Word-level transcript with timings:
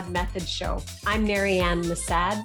Method 0.00 0.48
Show. 0.48 0.82
I'm 1.06 1.24
Marianne 1.24 1.82
Massad, 1.82 2.42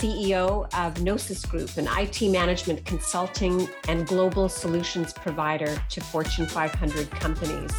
CEO 0.00 0.64
of 0.72 0.94
Knowsys 0.94 1.46
Group, 1.46 1.76
an 1.76 1.86
IT 1.98 2.22
management 2.30 2.82
consulting 2.86 3.68
and 3.88 4.06
global 4.06 4.48
solutions 4.48 5.12
provider 5.12 5.76
to 5.90 6.00
Fortune 6.00 6.46
500 6.46 7.10
companies. 7.10 7.70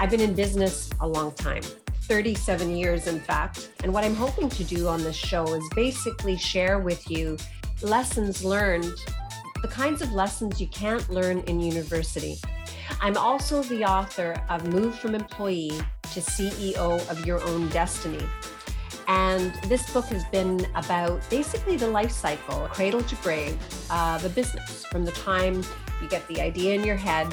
I've 0.00 0.10
been 0.10 0.20
in 0.20 0.34
business 0.34 0.90
a 1.00 1.06
long 1.06 1.30
time. 1.36 1.62
37 2.02 2.76
years, 2.76 3.06
in 3.06 3.20
fact. 3.20 3.70
And 3.84 3.94
what 3.94 4.02
I'm 4.02 4.16
hoping 4.16 4.48
to 4.48 4.64
do 4.64 4.88
on 4.88 5.04
this 5.04 5.14
show 5.14 5.44
is 5.54 5.62
basically 5.76 6.36
share 6.36 6.80
with 6.80 7.08
you 7.08 7.36
lessons 7.82 8.44
learned, 8.44 8.92
the 9.62 9.68
kinds 9.68 10.02
of 10.02 10.12
lessons 10.12 10.60
you 10.60 10.66
can't 10.66 11.08
learn 11.08 11.38
in 11.42 11.60
university. 11.60 12.36
I'm 13.00 13.16
also 13.16 13.62
the 13.62 13.84
author 13.84 14.42
of 14.48 14.66
Move 14.72 14.98
from 14.98 15.14
Employee 15.14 15.80
to 16.12 16.20
CEO 16.20 17.10
of 17.10 17.26
Your 17.26 17.42
Own 17.42 17.68
Destiny. 17.68 18.24
And 19.06 19.54
this 19.64 19.90
book 19.92 20.04
has 20.06 20.24
been 20.26 20.66
about 20.74 21.28
basically 21.30 21.76
the 21.76 21.88
life 21.88 22.10
cycle, 22.10 22.68
cradle 22.68 23.02
to 23.02 23.14
grave, 23.16 23.58
of 23.90 24.24
a 24.24 24.28
business 24.28 24.84
from 24.86 25.04
the 25.04 25.12
time 25.12 25.62
you 26.02 26.08
get 26.08 26.26
the 26.28 26.40
idea 26.40 26.74
in 26.74 26.84
your 26.84 26.96
head 26.96 27.32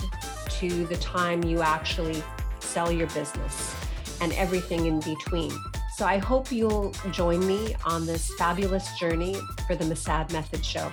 to 0.52 0.86
the 0.86 0.98
time 0.98 1.44
you 1.44 1.62
actually 1.62 2.24
sell 2.60 2.92
your 2.92 3.08
business 3.08 3.76
and 4.22 4.32
everything 4.34 4.86
in 4.86 5.00
between. 5.02 5.52
So 5.96 6.06
I 6.06 6.18
hope 6.18 6.52
you'll 6.52 6.92
join 7.12 7.46
me 7.46 7.76
on 7.86 8.06
this 8.06 8.34
fabulous 8.38 8.98
journey 8.98 9.36
for 9.68 9.76
the 9.76 9.86
Massad 9.86 10.32
Method 10.32 10.66
Show. 10.66 10.92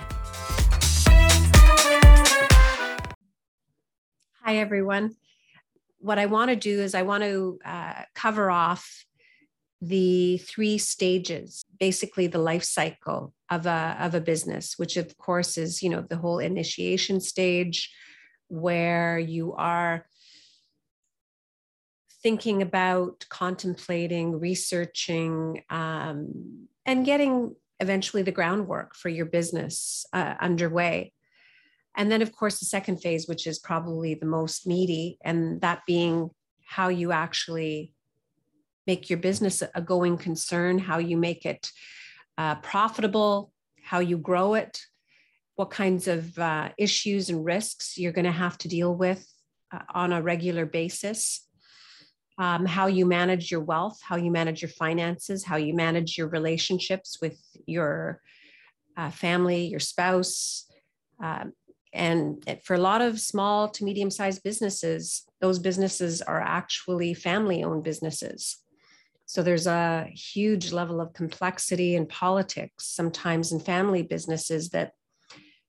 Hi, 4.41 4.57
everyone. 4.57 5.15
What 6.03 6.19
I 6.19 6.25
want 6.25 6.49
to 6.49 6.57
do 6.57 6.81
is 6.81 6.95
I 6.95 7.03
want 7.03 7.23
to 7.23 7.59
uh, 7.63 8.01
cover 8.13 8.51
off 8.51 9.05
the 9.79 10.37
three 10.39 10.77
stages, 10.77 11.63
basically 11.79 12.27
the 12.27 12.39
life 12.39 12.65
cycle 12.65 13.33
of 13.49 13.65
a, 13.65 13.95
of 14.01 14.13
a 14.13 14.19
business, 14.19 14.77
which 14.77 14.97
of 14.97 15.17
course 15.17 15.57
is, 15.57 15.81
you 15.81 15.89
know, 15.89 16.01
the 16.01 16.17
whole 16.17 16.39
initiation 16.39 17.21
stage 17.21 17.89
where 18.49 19.17
you 19.17 19.53
are 19.53 20.05
thinking 22.21 22.61
about, 22.61 23.25
contemplating, 23.29 24.37
researching, 24.37 25.63
um, 25.69 26.67
and 26.85 27.05
getting 27.05 27.55
eventually 27.79 28.23
the 28.23 28.31
groundwork 28.31 28.93
for 28.93 29.07
your 29.07 29.25
business 29.25 30.05
uh, 30.11 30.33
underway. 30.41 31.13
And 31.95 32.11
then, 32.11 32.21
of 32.21 32.35
course, 32.35 32.59
the 32.59 32.65
second 32.65 32.97
phase, 32.97 33.27
which 33.27 33.45
is 33.45 33.59
probably 33.59 34.15
the 34.15 34.25
most 34.25 34.65
meaty, 34.65 35.17
and 35.23 35.61
that 35.61 35.81
being 35.85 36.29
how 36.65 36.87
you 36.89 37.11
actually 37.11 37.93
make 38.87 39.09
your 39.09 39.19
business 39.19 39.63
a 39.75 39.81
going 39.81 40.17
concern, 40.17 40.79
how 40.79 40.97
you 40.97 41.17
make 41.17 41.45
it 41.45 41.71
uh, 42.37 42.55
profitable, 42.55 43.51
how 43.83 43.99
you 43.99 44.17
grow 44.17 44.55
it, 44.55 44.81
what 45.55 45.69
kinds 45.69 46.07
of 46.07 46.37
uh, 46.39 46.69
issues 46.77 47.29
and 47.29 47.45
risks 47.45 47.97
you're 47.97 48.11
going 48.11 48.25
to 48.25 48.31
have 48.31 48.57
to 48.57 48.67
deal 48.67 48.93
with 48.95 49.25
uh, 49.71 49.79
on 49.93 50.11
a 50.11 50.21
regular 50.21 50.65
basis, 50.65 51.47
um, 52.39 52.65
how 52.65 52.87
you 52.87 53.05
manage 53.05 53.51
your 53.51 53.61
wealth, 53.61 53.99
how 54.01 54.15
you 54.15 54.31
manage 54.31 54.61
your 54.61 54.69
finances, 54.69 55.43
how 55.43 55.57
you 55.57 55.75
manage 55.75 56.17
your 56.17 56.27
relationships 56.27 57.19
with 57.21 57.39
your 57.67 58.19
uh, 58.97 59.11
family, 59.11 59.65
your 59.65 59.79
spouse, 59.79 60.65
um, 61.21 61.53
and 61.93 62.43
for 62.63 62.73
a 62.73 62.79
lot 62.79 63.01
of 63.01 63.19
small 63.19 63.69
to 63.69 63.83
medium 63.83 64.09
sized 64.09 64.41
businesses, 64.43 65.25
those 65.41 65.59
businesses 65.59 66.21
are 66.21 66.41
actually 66.41 67.13
family 67.13 67.63
owned 67.63 67.83
businesses. 67.83 68.57
So 69.25 69.43
there's 69.43 69.67
a 69.67 70.09
huge 70.13 70.71
level 70.71 70.99
of 70.99 71.13
complexity 71.13 71.95
and 71.95 72.09
politics 72.09 72.87
sometimes 72.87 73.51
in 73.51 73.59
family 73.59 74.01
businesses 74.01 74.69
that 74.69 74.93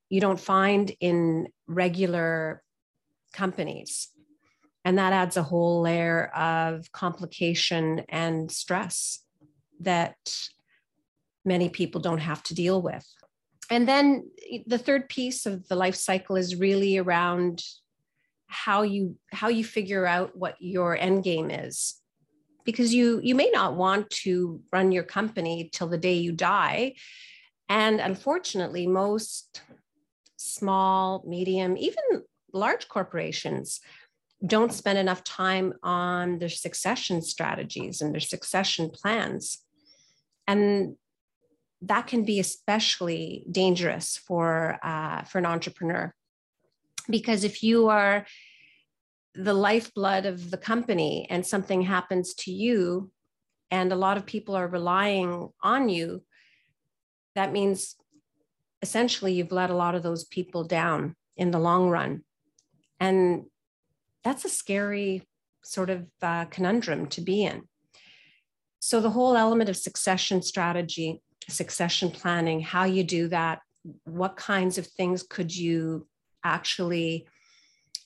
you 0.08 0.20
don't 0.20 0.40
find 0.40 0.92
in 1.00 1.48
regular 1.66 2.62
companies. 3.32 4.08
And 4.84 4.98
that 4.98 5.12
adds 5.12 5.36
a 5.36 5.42
whole 5.42 5.82
layer 5.82 6.26
of 6.34 6.90
complication 6.92 8.02
and 8.08 8.50
stress 8.50 9.20
that 9.80 10.16
many 11.44 11.68
people 11.68 12.00
don't 12.00 12.18
have 12.18 12.42
to 12.44 12.54
deal 12.54 12.80
with 12.80 13.06
and 13.70 13.88
then 13.88 14.30
the 14.66 14.78
third 14.78 15.08
piece 15.08 15.46
of 15.46 15.66
the 15.68 15.76
life 15.76 15.94
cycle 15.94 16.36
is 16.36 16.56
really 16.56 16.98
around 16.98 17.62
how 18.46 18.82
you 18.82 19.16
how 19.32 19.48
you 19.48 19.64
figure 19.64 20.06
out 20.06 20.36
what 20.36 20.56
your 20.60 20.96
end 20.96 21.24
game 21.24 21.50
is. 21.50 21.94
Because 22.64 22.94
you 22.94 23.20
you 23.22 23.34
may 23.34 23.50
not 23.50 23.76
want 23.76 24.08
to 24.24 24.60
run 24.72 24.92
your 24.92 25.02
company 25.02 25.70
till 25.72 25.88
the 25.88 25.98
day 25.98 26.14
you 26.14 26.32
die. 26.32 26.94
And 27.68 28.00
unfortunately 28.00 28.86
most 28.86 29.62
small 30.36 31.24
medium 31.26 31.76
even 31.76 32.04
large 32.52 32.88
corporations 32.88 33.80
don't 34.46 34.72
spend 34.72 34.98
enough 34.98 35.24
time 35.24 35.72
on 35.82 36.38
their 36.38 36.48
succession 36.48 37.22
strategies 37.22 38.00
and 38.00 38.12
their 38.12 38.20
succession 38.20 38.90
plans. 38.90 39.58
And 40.46 40.96
that 41.88 42.06
can 42.06 42.24
be 42.24 42.40
especially 42.40 43.44
dangerous 43.50 44.16
for 44.16 44.78
uh, 44.82 45.22
for 45.22 45.38
an 45.38 45.46
entrepreneur. 45.46 46.14
Because 47.08 47.44
if 47.44 47.62
you 47.62 47.88
are 47.88 48.26
the 49.34 49.54
lifeblood 49.54 50.26
of 50.26 50.50
the 50.50 50.56
company 50.56 51.26
and 51.28 51.44
something 51.44 51.82
happens 51.82 52.34
to 52.34 52.52
you 52.52 53.10
and 53.70 53.92
a 53.92 53.96
lot 53.96 54.16
of 54.16 54.24
people 54.24 54.54
are 54.54 54.68
relying 54.68 55.48
on 55.62 55.88
you 55.88 56.22
that 57.34 57.52
means 57.52 57.96
essentially 58.82 59.32
you've 59.32 59.52
let 59.52 59.70
a 59.70 59.76
lot 59.76 59.94
of 59.94 60.02
those 60.02 60.24
people 60.24 60.64
down 60.64 61.16
in 61.36 61.50
the 61.50 61.58
long 61.58 61.88
run. 61.88 62.22
And 63.00 63.44
that's 64.22 64.44
a 64.44 64.48
scary 64.48 65.26
sort 65.64 65.90
of 65.90 66.06
uh, 66.22 66.44
conundrum 66.46 67.06
to 67.08 67.20
be 67.20 67.44
in. 67.44 67.62
So 68.80 69.00
the 69.00 69.10
whole 69.10 69.36
element 69.36 69.70
of 69.70 69.76
succession 69.76 70.42
strategy 70.42 71.22
succession 71.48 72.10
planning, 72.10 72.60
how 72.60 72.84
you 72.84 73.04
do 73.04 73.28
that, 73.28 73.60
what 74.04 74.36
kinds 74.36 74.78
of 74.78 74.86
things 74.86 75.22
could 75.22 75.54
you 75.54 76.06
actually 76.42 77.26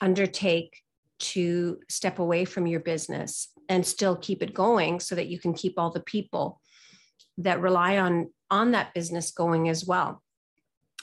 undertake 0.00 0.82
to 1.18 1.78
step 1.88 2.18
away 2.18 2.44
from 2.44 2.66
your 2.66 2.80
business 2.80 3.48
and 3.68 3.84
still 3.84 4.16
keep 4.16 4.42
it 4.42 4.54
going 4.54 5.00
so 5.00 5.14
that 5.14 5.28
you 5.28 5.38
can 5.38 5.52
keep 5.52 5.74
all 5.78 5.90
the 5.90 6.00
people 6.00 6.60
that 7.38 7.60
rely 7.60 7.98
on 7.98 8.30
on 8.50 8.70
that 8.72 8.94
business 8.94 9.30
going 9.30 9.68
as 9.68 9.84
well? 9.84 10.22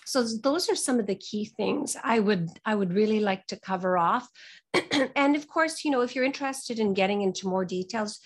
So 0.05 0.23
those 0.23 0.69
are 0.69 0.75
some 0.75 0.99
of 0.99 1.07
the 1.07 1.15
key 1.15 1.45
things 1.45 1.97
i 2.03 2.19
would 2.19 2.47
i 2.63 2.75
would 2.75 2.93
really 2.93 3.19
like 3.19 3.45
to 3.47 3.59
cover 3.59 3.97
off. 3.97 4.27
And 5.15 5.35
of 5.35 5.47
course 5.47 5.83
you 5.83 5.91
know 5.91 6.01
if 6.01 6.15
you're 6.15 6.25
interested 6.25 6.79
in 6.79 6.93
getting 6.93 7.21
into 7.21 7.47
more 7.47 7.65
details 7.65 8.19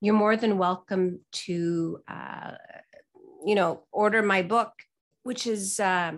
you're 0.00 0.14
more 0.14 0.36
than 0.36 0.58
welcome 0.58 1.20
to 1.32 1.98
uh, 2.08 2.52
you 3.46 3.54
know, 3.54 3.84
order 3.92 4.22
my 4.22 4.42
book, 4.42 4.72
which 5.22 5.46
is 5.46 5.78
uh, 5.78 6.12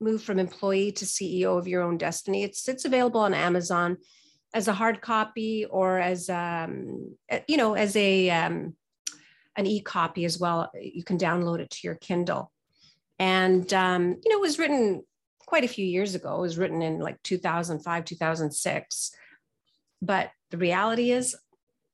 Move 0.00 0.22
from 0.22 0.38
Employee 0.38 0.90
to 0.92 1.04
CEO 1.04 1.58
of 1.58 1.68
Your 1.68 1.82
Own 1.82 1.98
Destiny. 1.98 2.42
It's 2.42 2.66
it's 2.68 2.86
available 2.86 3.20
on 3.20 3.34
Amazon 3.34 3.98
as 4.54 4.66
a 4.66 4.72
hard 4.72 5.02
copy 5.02 5.66
or 5.66 5.98
as 5.98 6.30
um, 6.30 7.16
you 7.46 7.58
know 7.58 7.74
as 7.74 7.94
a 7.96 8.30
um, 8.30 8.74
an 9.56 9.66
e-copy 9.66 10.24
as 10.24 10.40
well. 10.40 10.70
You 10.80 11.04
can 11.04 11.18
download 11.18 11.60
it 11.60 11.70
to 11.70 11.80
your 11.84 11.96
Kindle. 11.96 12.50
And 13.18 13.70
um, 13.74 14.16
you 14.24 14.30
know, 14.30 14.38
it 14.38 14.40
was 14.40 14.58
written 14.58 15.02
quite 15.46 15.64
a 15.64 15.68
few 15.68 15.84
years 15.84 16.14
ago. 16.14 16.36
It 16.38 16.40
was 16.40 16.58
written 16.58 16.80
in 16.80 16.98
like 16.98 17.22
2005, 17.22 18.04
2006. 18.04 19.10
But 20.00 20.30
the 20.50 20.58
reality 20.58 21.10
is 21.10 21.36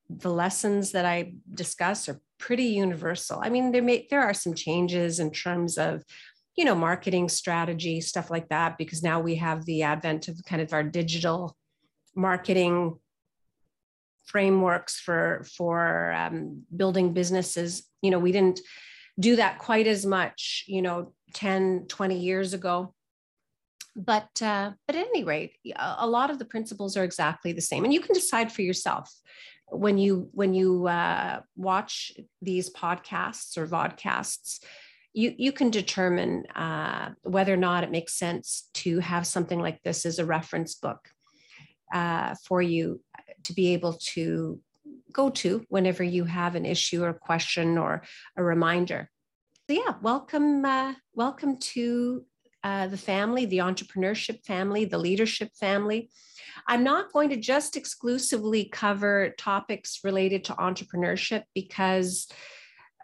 the 0.08 0.32
lessons 0.32 0.92
that 0.92 1.06
I 1.06 1.34
discuss 1.52 2.08
are 2.08 2.20
pretty 2.42 2.64
universal. 2.64 3.40
I 3.40 3.48
mean, 3.48 3.70
there 3.70 3.82
may 3.82 4.06
there 4.10 4.20
are 4.20 4.34
some 4.34 4.54
changes 4.54 5.20
in 5.20 5.30
terms 5.30 5.78
of, 5.78 6.02
you 6.56 6.64
know, 6.64 6.74
marketing 6.74 7.28
strategy, 7.28 8.00
stuff 8.00 8.30
like 8.30 8.48
that, 8.48 8.76
because 8.76 9.02
now 9.02 9.20
we 9.20 9.36
have 9.36 9.64
the 9.64 9.84
advent 9.84 10.26
of 10.26 10.44
kind 10.44 10.60
of 10.60 10.72
our 10.72 10.82
digital 10.82 11.56
marketing 12.16 12.98
frameworks 14.24 14.98
for 14.98 15.46
for 15.56 16.12
um, 16.12 16.64
building 16.76 17.14
businesses. 17.14 17.88
You 18.02 18.10
know, 18.10 18.18
we 18.18 18.32
didn't 18.32 18.60
do 19.20 19.36
that 19.36 19.58
quite 19.58 19.86
as 19.86 20.04
much, 20.04 20.64
you 20.66 20.82
know, 20.82 21.12
10, 21.34 21.86
20 21.88 22.18
years 22.18 22.52
ago 22.52 22.92
but 23.94 24.40
uh, 24.40 24.70
but 24.86 24.96
at 24.96 25.06
any 25.06 25.22
rate 25.22 25.52
a 25.76 26.06
lot 26.06 26.30
of 26.30 26.38
the 26.38 26.46
principles 26.46 26.96
are 26.96 27.04
exactly 27.04 27.52
the 27.52 27.60
same 27.60 27.84
and 27.84 27.92
you 27.92 28.00
can 28.00 28.14
decide 28.14 28.50
for 28.50 28.62
yourself 28.62 29.12
when 29.72 29.98
you 29.98 30.28
when 30.32 30.54
you 30.54 30.86
uh, 30.86 31.40
watch 31.56 32.12
these 32.40 32.72
podcasts 32.72 33.56
or 33.56 33.66
vodcasts 33.66 34.60
you 35.14 35.34
you 35.36 35.52
can 35.52 35.70
determine 35.70 36.44
uh, 36.54 37.10
whether 37.22 37.52
or 37.52 37.58
not 37.58 37.84
it 37.84 37.90
makes 37.90 38.14
sense 38.14 38.68
to 38.74 38.98
have 39.00 39.26
something 39.26 39.60
like 39.60 39.82
this 39.82 40.06
as 40.06 40.18
a 40.18 40.24
reference 40.24 40.74
book 40.74 41.08
uh, 41.92 42.34
for 42.44 42.62
you 42.62 43.00
to 43.44 43.52
be 43.52 43.74
able 43.74 43.94
to 43.94 44.60
go 45.12 45.28
to 45.28 45.64
whenever 45.68 46.02
you 46.02 46.24
have 46.24 46.54
an 46.54 46.64
issue 46.64 47.04
or 47.04 47.12
question 47.12 47.76
or 47.76 48.02
a 48.36 48.42
reminder. 48.42 49.10
So 49.68 49.76
yeah, 49.76 49.94
welcome, 50.02 50.64
uh, 50.64 50.94
welcome 51.14 51.58
to 51.58 52.24
uh, 52.64 52.86
the 52.86 52.96
family, 52.96 53.44
the 53.44 53.58
entrepreneurship 53.58 54.44
family, 54.44 54.84
the 54.84 54.98
leadership 54.98 55.50
family. 55.58 56.10
I'm 56.68 56.84
not 56.84 57.12
going 57.12 57.30
to 57.30 57.36
just 57.36 57.76
exclusively 57.76 58.64
cover 58.66 59.34
topics 59.36 60.00
related 60.04 60.44
to 60.44 60.54
entrepreneurship 60.54 61.44
because, 61.54 62.28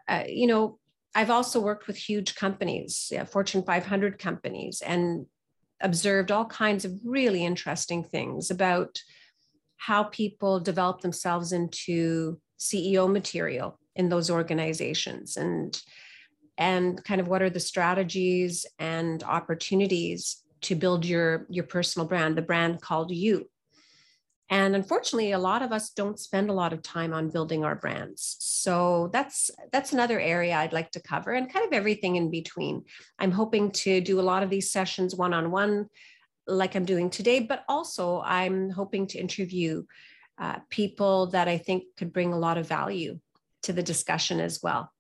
uh, 0.08 0.25
you 0.28 0.46
know, 0.46 0.78
I've 1.14 1.31
also 1.31 1.60
worked 1.60 1.87
with 1.87 1.96
huge 1.96 2.37
companies, 2.37 3.08
yeah, 3.10 3.25
Fortune 3.25 3.62
500 3.62 4.19
companies, 4.19 4.82
and 4.87 5.26
observed 5.81 6.31
all 6.31 6.44
kinds 6.44 6.84
of 6.84 6.93
really 7.04 7.44
interesting 7.44 8.04
things 8.04 8.50
about 8.50 9.00
how 9.76 10.04
people 10.04 10.61
develop 10.61 11.00
themselves 11.00 11.52
into 11.52 12.40
CEO 12.58 13.11
material 13.11 13.78
in 13.96 14.08
those 14.08 14.31
organizations 14.31 15.37
and 15.37 15.81
and 16.58 17.02
kind 17.05 17.20
of 17.20 17.28
what 17.28 17.40
are 17.40 17.50
the 17.50 17.60
strategies 17.60 18.66
and 18.78 19.22
opportunities 19.22 20.43
to 20.60 20.75
build 20.75 21.06
your 21.06 21.46
your 21.49 21.64
personal 21.64 22.06
brand 22.06 22.37
the 22.37 22.43
brand 22.43 22.82
called 22.82 23.10
you. 23.12 23.49
And 24.50 24.75
unfortunately 24.75 25.32
a 25.32 25.38
lot 25.38 25.62
of 25.62 25.72
us 25.72 25.90
don't 25.90 26.19
spend 26.19 26.50
a 26.50 26.55
lot 26.55 26.72
of 26.72 26.82
time 26.82 27.12
on 27.12 27.31
building 27.31 27.64
our 27.64 27.76
brands. 27.76 28.37
So 28.40 29.08
that's 29.12 29.50
that's 29.72 29.93
another 29.93 30.19
area 30.19 30.56
i'd 30.56 30.72
like 30.72 30.90
to 30.93 31.00
cover 31.00 31.32
and 31.32 31.52
kind 31.52 31.64
of 31.64 31.72
everything 31.72 32.16
in 32.16 32.31
between. 32.31 32.84
I'm 33.19 33.32
hoping 33.32 33.70
to 33.84 34.00
do 34.00 34.20
a 34.20 34.28
lot 34.32 34.43
of 34.43 34.50
these 34.50 34.72
sessions 34.72 35.14
one 35.14 35.32
on 35.32 35.50
one 35.50 35.88
like 36.49 36.75
i'm 36.75 36.87
doing 36.87 37.11
today 37.11 37.40
but 37.40 37.62
also 37.69 38.22
i'm 38.22 38.70
hoping 38.70 39.06
to 39.06 39.19
interview 39.19 39.84
uh, 40.38 40.58
people 40.70 41.26
that 41.26 41.46
i 41.46 41.58
think 41.58 41.84
could 41.96 42.12
bring 42.12 42.32
a 42.32 42.38
lot 42.38 42.56
of 42.56 42.66
value 42.66 43.20
to 43.62 43.72
the 43.72 43.82
discussion 43.82 44.40
as 44.40 44.61
well 44.62 44.90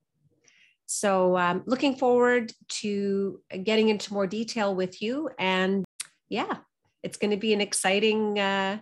so 0.90 1.36
um, 1.36 1.62
looking 1.66 1.96
forward 1.96 2.50
to 2.80 3.42
getting 3.62 3.90
into 3.90 4.14
more 4.14 4.26
detail 4.26 4.74
with 4.74 5.02
you. 5.02 5.28
And 5.38 5.84
yeah, 6.30 6.56
it's 7.02 7.18
going 7.18 7.30
to 7.30 7.36
be 7.36 7.52
an 7.52 7.60
exciting, 7.60 8.38
uh, 8.38 8.78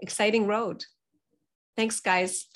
exciting 0.00 0.46
road. 0.46 0.82
Thanks, 1.76 2.00
guys. 2.00 2.46